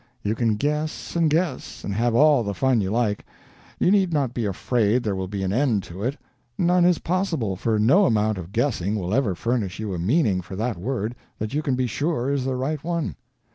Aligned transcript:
You 0.23 0.33
can 0.33 0.55
guess 0.55 1.15
and 1.15 1.29
guess, 1.29 1.83
and 1.83 1.93
have 1.93 2.15
all 2.15 2.41
the 2.41 2.55
fun 2.55 2.81
you 2.81 2.89
like; 2.89 3.23
you 3.77 3.91
need 3.91 4.11
not 4.11 4.33
be 4.33 4.45
afraid 4.45 5.03
there 5.03 5.15
will 5.15 5.27
be 5.27 5.43
an 5.43 5.53
end 5.53 5.83
to 5.83 6.01
it; 6.01 6.17
none 6.57 6.85
is 6.85 6.97
possible, 6.97 7.55
for 7.55 7.77
no 7.77 8.05
amount 8.07 8.39
of 8.39 8.51
guessing 8.51 8.95
will 8.95 9.13
ever 9.13 9.35
furnish 9.35 9.77
you 9.77 9.93
a 9.93 9.99
meaning 9.99 10.41
for 10.41 10.55
that 10.55 10.77
word 10.77 11.13
that 11.37 11.53
you 11.53 11.61
can 11.61 11.75
be 11.75 11.85
sure 11.85 12.31
is 12.33 12.45
the 12.45 12.55
right 12.55 12.83
one. 12.83 13.15